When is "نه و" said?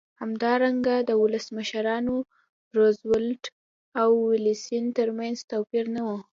5.95-6.09